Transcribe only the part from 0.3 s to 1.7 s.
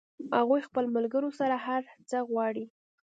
هغوی خپلو ملګرو سره